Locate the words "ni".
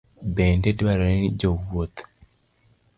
1.21-1.29